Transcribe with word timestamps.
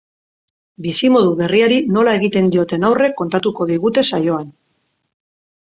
Bizimodu 0.85 1.33
berriari 1.41 1.77
nola 1.97 2.15
egiten 2.21 2.49
dioten 2.55 2.87
aurre 2.89 3.13
kontatuko 3.21 3.71
digute 3.73 4.09
saioan. 4.13 4.53